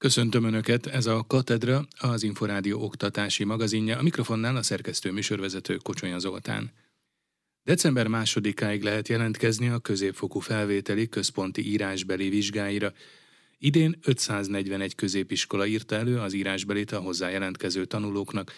Köszöntöm 0.00 0.44
Önöket, 0.44 0.86
ez 0.86 1.06
a 1.06 1.24
Katedra, 1.26 1.86
az 1.98 2.22
Inforádió 2.22 2.82
oktatási 2.82 3.44
magazinja, 3.44 3.98
a 3.98 4.02
mikrofonnál 4.02 4.56
a 4.56 4.62
szerkesztő 4.62 5.12
műsorvezető 5.12 5.76
Kocsonya 5.76 6.18
Zoltán. 6.18 6.72
December 7.62 8.06
másodikáig 8.06 8.82
lehet 8.82 9.08
jelentkezni 9.08 9.68
a 9.68 9.78
középfokú 9.78 10.38
felvételi 10.38 11.08
központi 11.08 11.70
írásbeli 11.70 12.28
vizsgáira. 12.28 12.92
Idén 13.58 13.98
541 14.04 14.94
középiskola 14.94 15.66
írta 15.66 15.96
elő 15.96 16.18
az 16.18 16.32
írásbelit 16.32 16.92
a 16.92 17.00
hozzá 17.00 17.28
jelentkező 17.28 17.84
tanulóknak. 17.84 18.52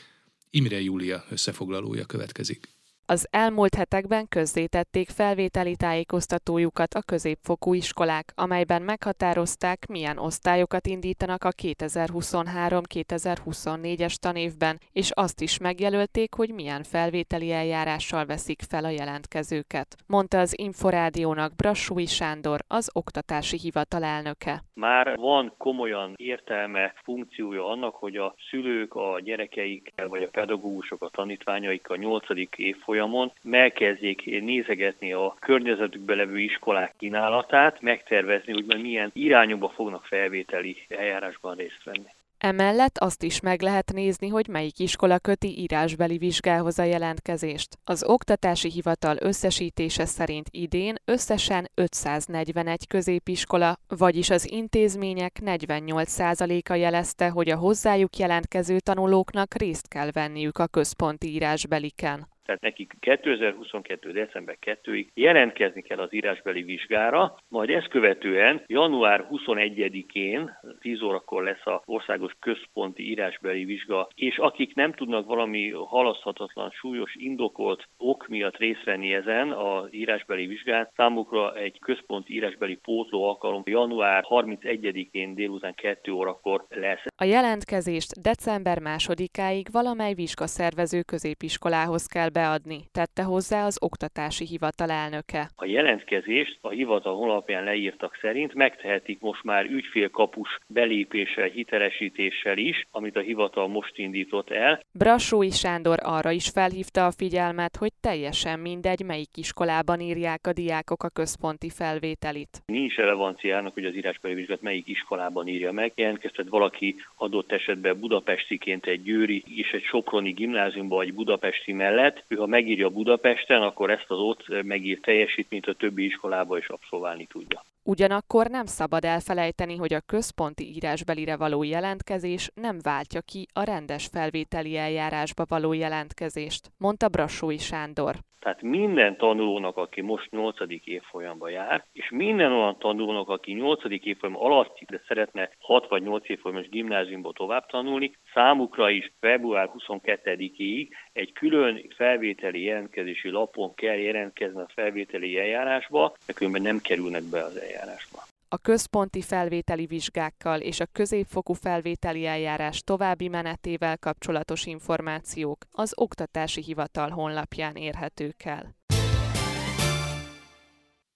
Imre 0.50 0.80
Júlia 0.80 1.24
összefoglalója 1.30 2.04
következik. 2.04 2.68
Az 3.06 3.28
elmúlt 3.30 3.74
hetekben 3.74 4.28
közzétették 4.28 5.08
felvételi 5.08 5.76
tájékoztatójukat 5.76 6.94
a 6.94 7.02
középfokú 7.02 7.74
iskolák, 7.74 8.32
amelyben 8.34 8.82
meghatározták, 8.82 9.86
milyen 9.88 10.18
osztályokat 10.18 10.86
indítanak 10.86 11.44
a 11.44 11.52
2023-2024-es 11.62 14.14
tanévben, 14.14 14.78
és 14.92 15.10
azt 15.10 15.40
is 15.40 15.58
megjelölték, 15.58 16.34
hogy 16.34 16.54
milyen 16.54 16.82
felvételi 16.82 17.52
eljárással 17.52 18.26
veszik 18.26 18.62
fel 18.68 18.84
a 18.84 18.88
jelentkezőket. 18.88 19.96
Mondta 20.06 20.38
az 20.38 20.58
Inforádiónak 20.58 21.56
Brassúi 21.56 22.06
Sándor, 22.06 22.60
az 22.66 22.90
oktatási 22.92 23.58
hivatal 23.58 24.04
elnöke. 24.04 24.62
Már 24.74 25.16
van 25.16 25.54
komolyan 25.58 26.14
értelme, 26.16 26.94
funkciója 27.04 27.68
annak, 27.68 27.94
hogy 27.94 28.16
a 28.16 28.34
szülők 28.50 28.94
a 28.94 29.20
gyerekeikkel, 29.20 30.08
vagy 30.08 30.22
a 30.22 30.28
pedagógusok 30.28 31.02
a 31.02 31.08
tanítványaik 31.08 31.88
a 31.88 31.96
8. 31.96 32.24
évfolyam 32.56 32.91
folyamon 32.92 33.32
megkezdjék 33.42 34.40
nézegetni 34.40 35.12
a 35.12 35.36
környezetükbe 35.40 36.14
levő 36.14 36.38
iskolák 36.38 36.94
kínálatát, 36.98 37.80
megtervezni, 37.80 38.52
hogy 38.52 38.80
milyen 38.82 39.10
irányokba 39.12 39.68
fognak 39.68 40.04
felvételi 40.04 40.76
eljárásban 40.88 41.54
részt 41.54 41.84
venni. 41.84 42.06
Emellett 42.38 42.98
azt 42.98 43.22
is 43.22 43.40
meg 43.40 43.62
lehet 43.62 43.92
nézni, 43.92 44.28
hogy 44.28 44.48
melyik 44.48 44.78
iskola 44.78 45.18
köti 45.18 45.60
írásbeli 45.60 46.18
vizsgához 46.18 46.78
a 46.78 46.82
jelentkezést. 46.82 47.78
Az 47.84 48.04
Oktatási 48.04 48.70
Hivatal 48.70 49.16
összesítése 49.20 50.04
szerint 50.04 50.48
idén 50.50 50.94
összesen 51.04 51.70
541 51.74 52.86
középiskola, 52.86 53.78
vagyis 53.88 54.30
az 54.30 54.50
intézmények 54.50 55.38
48%-a 55.44 56.74
jelezte, 56.74 57.28
hogy 57.28 57.50
a 57.50 57.56
hozzájuk 57.56 58.16
jelentkező 58.16 58.78
tanulóknak 58.78 59.54
részt 59.54 59.88
kell 59.88 60.10
venniük 60.10 60.58
a 60.58 60.66
központi 60.66 61.32
írásbeliken 61.32 62.30
tehát 62.52 62.76
nekik 62.76 62.96
2022. 63.00 64.12
december 64.12 64.56
2-ig 64.66 65.06
jelentkezni 65.14 65.82
kell 65.82 65.98
az 65.98 66.14
írásbeli 66.14 66.62
vizsgára, 66.62 67.36
majd 67.48 67.70
ezt 67.70 67.88
követően 67.88 68.62
január 68.66 69.26
21-én 69.30 70.58
10 70.80 71.02
órakor 71.02 71.42
lesz 71.42 71.64
az 71.64 71.80
országos 71.84 72.32
központi 72.40 73.10
írásbeli 73.10 73.64
vizsga, 73.64 74.08
és 74.14 74.38
akik 74.38 74.74
nem 74.74 74.92
tudnak 74.92 75.26
valami 75.26 75.70
halaszthatatlan, 75.70 76.70
súlyos, 76.70 77.14
indokolt 77.14 77.88
ok 77.96 78.28
miatt 78.28 78.56
részt 78.56 78.84
venni 78.84 79.14
ezen 79.14 79.50
az 79.50 79.94
írásbeli 79.94 80.46
vizsgán, 80.46 80.88
számukra 80.96 81.54
egy 81.56 81.78
központi 81.78 82.34
írásbeli 82.34 82.76
pótló 82.76 83.28
alkalom 83.28 83.62
január 83.64 84.24
31-én 84.28 85.34
délután 85.34 85.74
2 85.74 86.12
órakor 86.12 86.64
lesz. 86.68 87.04
A 87.16 87.24
jelentkezést 87.24 88.20
december 88.20 88.78
2-áig 88.80 89.66
valamely 89.72 90.14
vizsgaszervező 90.14 91.02
középiskolához 91.02 92.06
kell 92.06 92.28
beadni, 92.42 92.80
tette 92.92 93.22
hozzá 93.22 93.66
az 93.66 93.78
oktatási 93.80 94.44
hivatal 94.44 94.90
elnöke. 94.90 95.50
A 95.56 95.66
jelentkezést 95.66 96.58
a 96.60 96.68
hivatal 96.68 97.14
honlapján 97.14 97.64
leírtak 97.64 98.18
szerint 98.20 98.54
megtehetik 98.54 99.20
most 99.20 99.42
már 99.42 99.64
ügyfélkapus 99.64 100.58
belépéssel, 100.66 101.48
hitelesítéssel 101.48 102.58
is, 102.58 102.86
amit 102.90 103.16
a 103.16 103.20
hivatal 103.20 103.68
most 103.68 103.98
indított 103.98 104.50
el. 104.50 104.80
Brassói 104.92 105.50
Sándor 105.50 105.98
arra 106.02 106.30
is 106.30 106.48
felhívta 106.48 107.06
a 107.06 107.10
figyelmet, 107.10 107.76
hogy 107.76 107.92
teljesen 108.00 108.58
mindegy, 108.58 109.04
melyik 109.04 109.36
iskolában 109.36 110.00
írják 110.00 110.46
a 110.46 110.52
diákok 110.52 111.02
a 111.02 111.08
központi 111.08 111.70
felvételit. 111.70 112.62
Nincs 112.66 112.94
relevanciának, 112.94 113.74
hogy 113.74 113.84
az 113.84 113.94
írásbeli 113.94 114.34
vizsgát 114.34 114.62
melyik 114.62 114.88
iskolában 114.88 115.48
írja 115.48 115.72
meg. 115.72 115.92
Jelentkeztet 115.94 116.48
valaki 116.48 116.94
adott 117.16 117.52
esetben 117.52 118.00
budapestiként 118.00 118.86
egy 118.86 119.02
győri 119.02 119.42
és 119.46 119.70
egy 119.70 119.82
soproni 119.82 120.30
gimnáziumban 120.30 120.98
vagy 120.98 121.14
budapesti 121.14 121.72
mellett, 121.72 122.24
ő 122.32 122.36
ha 122.36 122.46
megírja 122.46 122.88
Budapesten, 122.88 123.62
akkor 123.62 123.90
ezt 123.90 124.10
az 124.10 124.18
ott 124.18 124.44
megír 124.62 125.00
teljesítményt 125.00 125.66
a 125.66 125.74
többi 125.74 126.04
iskolába 126.04 126.58
is 126.58 126.68
abszolválni 126.68 127.26
tudja. 127.26 127.64
Ugyanakkor 127.84 128.46
nem 128.46 128.66
szabad 128.66 129.04
elfelejteni, 129.04 129.76
hogy 129.76 129.92
a 129.94 130.00
központi 130.00 130.74
írásbelire 130.74 131.36
való 131.36 131.62
jelentkezés 131.62 132.50
nem 132.54 132.78
váltja 132.82 133.20
ki 133.20 133.46
a 133.52 133.64
rendes 133.64 134.06
felvételi 134.06 134.76
eljárásba 134.76 135.44
való 135.48 135.72
jelentkezést, 135.72 136.70
mondta 136.78 137.08
Brassói 137.08 137.58
Sándor. 137.58 138.14
Tehát 138.42 138.62
minden 138.62 139.16
tanulónak, 139.16 139.76
aki 139.76 140.00
most 140.00 140.30
8. 140.30 140.56
évfolyamba 140.84 141.48
jár, 141.48 141.84
és 141.92 142.10
minden 142.10 142.52
olyan 142.52 142.78
tanulónak, 142.78 143.28
aki 143.28 143.52
8. 143.52 143.80
évfolyam 143.84 144.36
alatt, 144.36 144.78
de 144.86 145.02
szeretne 145.06 145.50
6 145.58 145.88
vagy 145.88 146.02
8 146.02 146.28
évfolyamos 146.28 146.68
gimnáziumba 146.68 147.32
tovább 147.32 147.66
tanulni, 147.66 148.16
számukra 148.34 148.90
is 148.90 149.12
február 149.20 149.70
22-ig 149.78 150.88
egy 151.12 151.32
külön 151.32 151.92
felvételi 151.96 152.62
jelentkezési 152.62 153.30
lapon 153.30 153.74
kell 153.74 153.98
jelentkezni 153.98 154.60
a 154.60 154.70
felvételi 154.74 155.38
eljárásba, 155.38 156.16
de 156.26 156.32
különben 156.32 156.62
nem 156.62 156.80
kerülnek 156.80 157.22
be 157.22 157.44
az 157.44 157.56
eljárásba 157.56 158.22
a 158.52 158.58
központi 158.58 159.22
felvételi 159.22 159.86
vizsgákkal 159.86 160.60
és 160.60 160.80
a 160.80 160.86
középfokú 160.92 161.52
felvételi 161.52 162.26
eljárás 162.26 162.80
további 162.80 163.28
menetével 163.28 163.98
kapcsolatos 163.98 164.66
információk 164.66 165.64
az 165.70 165.92
Oktatási 165.94 166.62
Hivatal 166.62 167.08
honlapján 167.08 167.76
érhetők 167.76 168.44
el. 168.44 168.76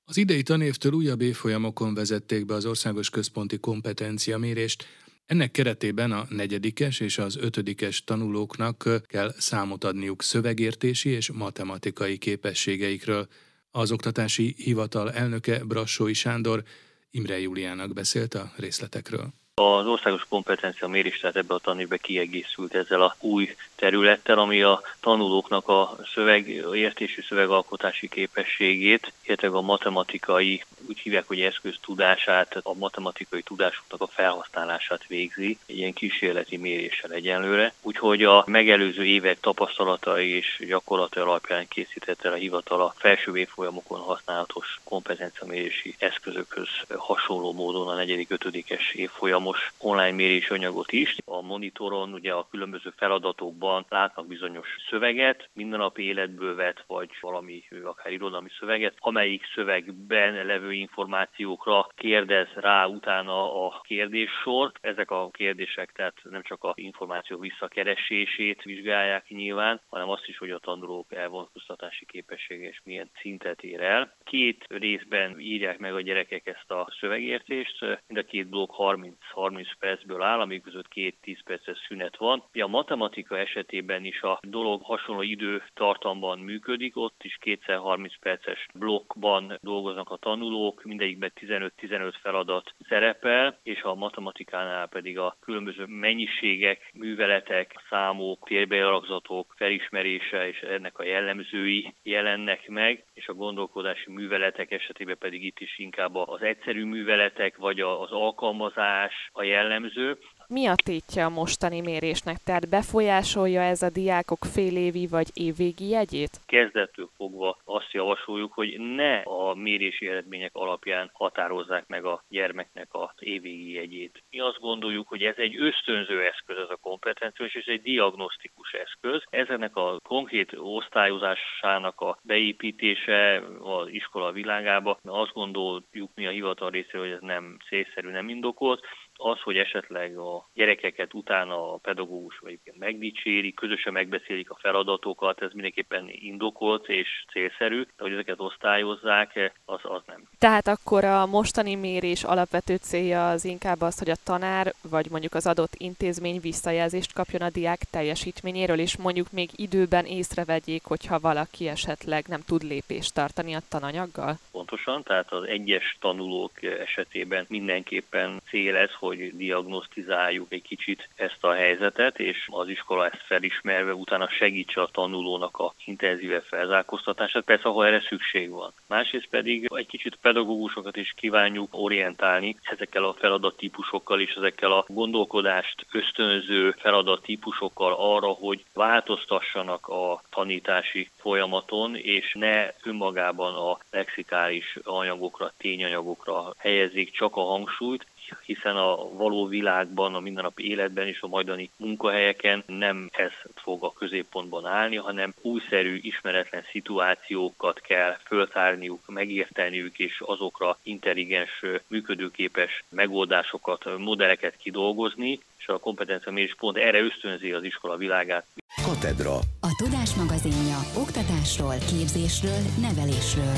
Az 0.04 0.16
idei 0.16 0.42
tanévtől 0.42 0.92
újabb 0.92 1.20
évfolyamokon 1.20 1.94
vezették 1.94 2.46
be 2.46 2.54
az 2.54 2.66
országos 2.66 3.10
központi 3.10 3.58
kompetencia 3.58 4.38
mérést. 4.38 4.84
Ennek 5.26 5.50
keretében 5.50 6.12
a 6.12 6.26
negyedikes 6.28 7.00
és 7.00 7.18
az 7.18 7.36
ötödikes 7.36 8.04
tanulóknak 8.04 9.02
kell 9.06 9.34
számot 9.38 9.84
adniuk 9.84 10.22
szövegértési 10.22 11.08
és 11.08 11.30
matematikai 11.30 12.18
képességeikről. 12.18 13.28
Az 13.70 13.92
Oktatási 13.92 14.54
Hivatal 14.56 15.12
elnöke 15.12 15.64
Brassói 15.64 16.12
Sándor 16.12 16.62
Imre 17.10 17.40
Júliának 17.40 17.92
beszélt 17.92 18.34
a 18.34 18.52
részletekről. 18.56 19.32
Az 19.62 19.86
országos 19.86 20.26
kompetencia 20.28 20.88
mérés 20.88 21.18
tehát 21.20 21.36
ebbe 21.36 21.54
a 21.54 21.58
tanévbe 21.58 21.96
kiegészült 21.96 22.74
ezzel 22.74 23.02
a 23.02 23.16
új 23.20 23.56
területtel, 23.74 24.38
ami 24.38 24.62
a 24.62 24.82
tanulóknak 25.00 25.68
a 25.68 25.96
szövegértési 26.14 27.22
szövegalkotási 27.22 28.08
képességét, 28.08 29.12
illetve 29.22 29.48
a 29.48 29.60
matematikai, 29.60 30.64
úgy 30.88 30.98
hívják, 30.98 31.26
hogy 31.26 31.40
eszköztudását, 31.40 32.56
a 32.62 32.74
matematikai 32.74 33.42
tudásoknak 33.42 34.00
a 34.00 34.06
felhasználását 34.06 35.06
végzi, 35.06 35.58
egy 35.66 35.76
ilyen 35.76 35.92
kísérleti 35.92 36.56
méréssel 36.56 37.10
egyenlőre. 37.10 37.72
Úgyhogy 37.82 38.24
a 38.24 38.44
megelőző 38.46 39.04
évek 39.04 39.40
tapasztalatai 39.40 40.28
és 40.28 40.62
gyakorlati 40.68 41.18
alapján 41.18 41.68
készítette 41.68 42.28
a 42.28 42.34
hivatal 42.34 42.80
a 42.80 42.94
felső 42.96 43.36
évfolyamokon 43.36 44.00
használatos 44.00 44.80
kompetenciamérési 44.84 45.94
eszközökhöz 45.98 46.68
hasonló 46.96 47.52
módon 47.52 47.88
a 47.88 47.94
negyedik, 47.94 48.30
ötödikes 48.30 48.92
évfolyam 48.92 49.44
számos 49.46 49.72
online 49.78 50.16
mérési 50.16 50.52
anyagot 50.54 50.92
is. 50.92 51.16
A 51.24 51.42
monitoron 51.42 52.12
ugye 52.12 52.32
a 52.32 52.46
különböző 52.50 52.92
feladatokban 52.96 53.86
látnak 53.88 54.26
bizonyos 54.26 54.68
szöveget, 54.90 55.48
mindennapi 55.52 56.02
életből 56.02 56.54
vett, 56.54 56.84
vagy 56.86 57.10
valami 57.20 57.64
akár 57.84 58.12
irodalmi 58.12 58.48
szöveget, 58.58 58.94
amelyik 58.98 59.42
szövegben 59.54 60.46
levő 60.46 60.72
információkra 60.72 61.86
kérdez 61.94 62.46
rá 62.54 62.86
utána 62.86 63.66
a 63.66 63.80
kérdéssor. 63.84 64.72
Ezek 64.80 65.10
a 65.10 65.30
kérdések 65.32 65.92
tehát 65.92 66.14
nem 66.30 66.42
csak 66.42 66.64
a 66.64 66.72
információ 66.76 67.38
visszakeresését 67.38 68.62
vizsgálják 68.62 69.28
nyilván, 69.28 69.80
hanem 69.88 70.10
azt 70.10 70.26
is, 70.26 70.38
hogy 70.38 70.50
a 70.50 70.58
tanulók 70.58 71.12
elvonatkoztatási 71.14 72.06
képessége 72.06 72.68
és 72.68 72.80
milyen 72.84 73.10
szintet 73.20 73.62
ér 73.62 73.80
el. 73.80 74.14
Két 74.24 74.64
részben 74.68 75.40
írják 75.40 75.78
meg 75.78 75.94
a 75.94 76.00
gyerekek 76.00 76.46
ezt 76.46 76.70
a 76.70 76.88
szövegértést, 77.00 77.80
mind 77.80 78.24
a 78.24 78.30
két 78.30 78.48
blokk 78.48 78.70
30 78.70 79.14
30 79.36 79.68
percből 79.78 80.22
áll, 80.22 80.40
amíg 80.40 80.62
között 80.62 80.88
két 80.88 81.16
10 81.20 81.42
perces 81.44 81.78
szünet 81.88 82.16
van. 82.16 82.42
A 82.52 82.66
matematika 82.66 83.38
esetében 83.38 84.04
is 84.04 84.22
a 84.22 84.40
dolog 84.42 84.82
hasonló 84.82 85.22
időtartamban 85.22 86.38
működik, 86.38 86.96
ott 86.96 87.20
is 87.22 87.36
kétszer 87.40 87.76
30 87.76 88.18
perces 88.20 88.66
blokkban 88.74 89.58
dolgoznak 89.62 90.10
a 90.10 90.16
tanulók, 90.16 90.82
mindegyikben 90.84 91.32
15-15 91.40 92.14
feladat 92.20 92.74
szerepel, 92.88 93.58
és 93.62 93.82
a 93.82 93.94
matematikánál 93.94 94.86
pedig 94.88 95.18
a 95.18 95.36
különböző 95.40 95.84
mennyiségek, 95.86 96.90
műveletek, 96.94 97.84
számok, 97.88 98.46
térbealakzatok 98.46 99.54
felismerése 99.56 100.48
és 100.48 100.60
ennek 100.60 100.98
a 100.98 101.04
jellemzői 101.04 101.94
jelennek 102.02 102.68
meg, 102.68 103.04
és 103.14 103.28
a 103.28 103.34
gondolkodási 103.34 104.10
műveletek 104.10 104.70
esetében 104.70 105.18
pedig 105.18 105.44
itt 105.44 105.60
is 105.60 105.78
inkább 105.78 106.14
az 106.14 106.42
egyszerű 106.42 106.84
műveletek, 106.84 107.56
vagy 107.56 107.80
az 107.80 108.10
alkalmazás, 108.10 109.25
a 109.32 109.42
jellemző. 109.42 110.18
Mi 110.48 110.66
a 110.66 110.74
tétje 110.74 111.24
a 111.24 111.28
mostani 111.28 111.80
mérésnek? 111.80 112.36
Tehát 112.44 112.68
befolyásolja 112.68 113.60
ez 113.60 113.82
a 113.82 113.90
diákok 113.90 114.44
félévi 114.44 115.06
vagy 115.06 115.28
évvégi 115.34 115.88
jegyét? 115.88 116.40
Kezdettől 116.46 117.10
fogva 117.16 117.58
azt 117.64 117.92
javasoljuk, 117.92 118.52
hogy 118.52 118.78
ne 118.78 119.18
a 119.18 119.54
mérési 119.54 120.08
eredmények 120.08 120.50
alapján 120.54 121.10
határozzák 121.12 121.86
meg 121.86 122.04
a 122.04 122.24
gyermeknek 122.28 122.94
a 122.94 123.14
évvégi 123.18 123.72
jegyét. 123.72 124.22
Mi 124.30 124.40
azt 124.40 124.58
gondoljuk, 124.58 125.08
hogy 125.08 125.22
ez 125.22 125.34
egy 125.36 125.56
ösztönző 125.56 126.22
eszköz, 126.22 126.56
ez 126.56 126.70
a 126.70 126.78
kompetenciós, 126.80 127.54
és 127.54 127.66
egy 127.66 127.82
diagnosztikus 127.82 128.72
eszköz. 128.72 129.22
Ezenek 129.30 129.76
a 129.76 130.00
konkrét 130.02 130.52
osztályozásának 130.56 132.00
a 132.00 132.18
beépítése 132.22 133.42
az 133.60 133.88
iskola 133.88 134.32
világába, 134.32 134.98
azt 135.04 135.32
gondoljuk 135.32 136.10
mi 136.14 136.26
a 136.26 136.30
hivatal 136.30 136.70
részéről, 136.70 137.02
hogy 137.02 137.12
ez 137.12 137.20
nem 137.20 137.56
célszerű, 137.68 138.10
nem 138.10 138.28
indokolt 138.28 138.86
az, 139.16 139.40
hogy 139.40 139.56
esetleg 139.56 140.18
a 140.18 140.48
gyerekeket 140.54 141.14
utána 141.14 141.72
a 141.72 141.76
pedagógus 141.76 142.38
vagy 142.38 142.58
megdicséri, 142.78 143.54
közösen 143.54 143.92
megbeszélik 143.92 144.50
a 144.50 144.58
feladatokat, 144.60 145.42
ez 145.42 145.52
mindenképpen 145.52 146.06
indokolt 146.08 146.88
és 146.88 147.24
célszerű, 147.32 147.82
de 147.82 148.02
hogy 148.02 148.12
ezeket 148.12 148.40
osztályozzák, 148.40 149.52
az, 149.64 149.80
az 149.82 150.02
nem. 150.06 150.22
Tehát 150.38 150.66
akkor 150.66 151.04
a 151.04 151.26
mostani 151.26 151.74
mérés 151.74 152.24
alapvető 152.24 152.76
célja 152.76 153.28
az 153.28 153.44
inkább 153.44 153.80
az, 153.80 153.98
hogy 153.98 154.10
a 154.10 154.22
tanár 154.24 154.72
vagy 154.90 155.06
mondjuk 155.10 155.34
az 155.34 155.46
adott 155.46 155.72
intézmény 155.76 156.40
visszajelzést 156.40 157.12
kapjon 157.12 157.42
a 157.42 157.50
diák 157.50 157.80
teljesítményéről, 157.90 158.78
és 158.78 158.96
mondjuk 158.96 159.32
még 159.32 159.50
időben 159.56 160.04
észrevegyék, 160.04 160.84
hogyha 160.84 161.20
valaki 161.20 161.68
esetleg 161.68 162.24
nem 162.28 162.40
tud 162.46 162.62
lépést 162.62 163.14
tartani 163.14 163.54
a 163.54 163.60
tananyaggal? 163.68 164.38
Pontosan, 164.52 165.02
tehát 165.02 165.32
az 165.32 165.44
egyes 165.44 165.96
tanulók 166.00 166.62
esetében 166.62 167.44
mindenképpen 167.48 168.40
cél 168.48 168.76
ez, 168.76 168.94
hogy 169.06 169.36
diagnosztizáljuk 169.36 170.52
egy 170.52 170.62
kicsit 170.62 171.08
ezt 171.14 171.44
a 171.44 171.52
helyzetet, 171.52 172.18
és 172.18 172.48
az 172.50 172.68
iskola 172.68 173.06
ezt 173.06 173.22
felismerve 173.26 173.94
utána 173.94 174.28
segítse 174.28 174.80
a 174.80 174.88
tanulónak 174.92 175.56
a 175.56 175.74
intenzíve 175.84 176.40
felzárkóztatását, 176.40 177.44
persze 177.44 177.68
ahol 177.68 177.86
erre 177.86 178.00
szükség 178.08 178.50
van. 178.50 178.72
Másrészt 178.88 179.28
pedig 179.30 179.68
egy 179.74 179.86
kicsit 179.86 180.18
pedagógusokat 180.20 180.96
is 180.96 181.14
kívánjuk 181.16 181.68
orientálni 181.70 182.56
ezekkel 182.62 183.04
a 183.04 183.14
feladattípusokkal 183.14 184.20
és 184.20 184.34
ezekkel 184.34 184.72
a 184.72 184.84
gondolkodást 184.88 185.86
ösztönző 185.92 186.74
feladattípusokkal 186.78 187.94
arra, 187.98 188.28
hogy 188.28 188.64
változtassanak 188.74 189.88
a 189.88 190.22
tanítási 190.30 191.10
folyamaton, 191.16 191.96
és 191.96 192.34
ne 192.38 192.70
önmagában 192.82 193.54
a 193.54 193.78
lexikális 193.90 194.78
anyagokra, 194.84 195.52
tényanyagokra 195.56 196.54
helyezik 196.58 197.12
csak 197.12 197.36
a 197.36 197.40
hangsúlyt, 197.40 198.06
hiszen 198.44 198.76
a 198.76 199.14
való 199.14 199.46
világban, 199.46 200.14
a 200.14 200.20
mindennapi 200.20 200.68
életben 200.68 201.06
és 201.06 201.20
a 201.20 201.26
majdani 201.26 201.70
munkahelyeken 201.76 202.62
nem 202.66 203.10
ez 203.12 203.32
fog 203.54 203.84
a 203.84 203.92
középpontban 203.92 204.66
állni, 204.66 204.96
hanem 204.96 205.34
újszerű, 205.40 205.98
ismeretlen 206.02 206.62
szituációkat 206.70 207.80
kell 207.80 208.16
föltárniuk, 208.24 209.00
megérteniük, 209.06 209.98
és 209.98 210.22
azokra 210.24 210.78
intelligens, 210.82 211.62
működőképes 211.88 212.84
megoldásokat, 212.88 213.98
modelleket 213.98 214.56
kidolgozni, 214.56 215.40
és 215.58 215.66
a 215.66 215.78
kompetencia 215.78 216.32
mérés 216.32 216.54
pont 216.54 216.76
erre 216.76 217.00
ösztönzi 217.00 217.52
az 217.52 217.64
iskola 217.64 217.96
világát. 217.96 218.46
Katedra. 218.82 219.34
A 219.60 219.82
Tudás 219.82 220.14
magazinja 220.14 220.78
oktatásról, 220.96 221.74
képzésről, 221.78 222.60
nevelésről. 222.80 223.56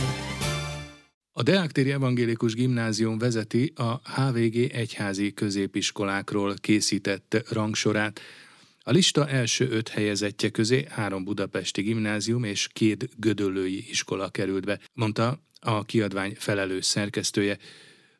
A 1.38 1.42
Deáktéri 1.42 1.90
Evangélikus 1.90 2.54
Gimnázium 2.54 3.18
vezeti 3.18 3.72
a 3.74 4.00
HVG 4.20 4.56
egyházi 4.56 5.34
középiskolákról 5.34 6.54
készített 6.54 7.44
rangsorát. 7.50 8.20
A 8.80 8.90
lista 8.90 9.28
első 9.28 9.68
öt 9.70 9.88
helyezettje 9.88 10.50
közé 10.50 10.86
három 10.88 11.24
budapesti 11.24 11.82
gimnázium 11.82 12.44
és 12.44 12.68
két 12.72 13.08
gödöllői 13.16 13.90
iskola 13.90 14.28
került 14.28 14.64
be, 14.64 14.80
mondta 14.92 15.42
a 15.60 15.84
kiadvány 15.84 16.34
felelős 16.38 16.84
szerkesztője. 16.84 17.58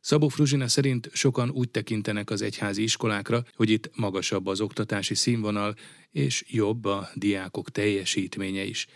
Szabó 0.01 0.29
Fruzsina 0.29 0.69
szerint 0.69 1.11
sokan 1.13 1.51
úgy 1.51 1.71
tekintenek 1.71 2.31
az 2.31 2.43
egyházi 2.43 2.83
iskolákra, 2.83 3.45
hogy 3.55 3.71
itt 3.71 3.91
magasabb 3.97 4.47
az 4.47 4.61
oktatási 4.61 5.15
színvonal, 5.15 5.75
és 6.11 6.45
jobb 6.47 6.85
a 6.85 7.11
diákok 7.15 7.71
teljesítménye 7.71 8.65
is. 8.65 8.87